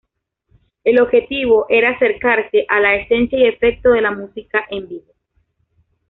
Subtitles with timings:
[0.83, 5.13] El objetivo era acercarse a la esencia y efecto de la música en vivo.